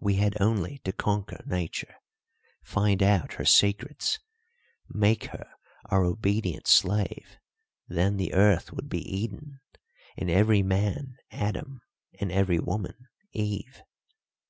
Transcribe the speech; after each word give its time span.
We 0.00 0.14
had 0.14 0.40
only 0.40 0.78
to 0.84 0.92
conquer 0.94 1.42
Nature, 1.44 1.96
find 2.62 3.02
out 3.02 3.34
her 3.34 3.44
secrets, 3.44 4.18
make 4.88 5.24
her 5.24 5.46
our 5.90 6.06
obedient 6.06 6.66
slave, 6.66 7.36
then 7.86 8.16
the 8.16 8.32
earth 8.32 8.72
would 8.72 8.88
be 8.88 9.00
Eden, 9.02 9.60
and 10.16 10.30
every 10.30 10.62
man 10.62 11.18
Adam 11.30 11.82
and 12.18 12.32
every 12.32 12.60
Woman 12.60 13.08
Eve. 13.32 13.82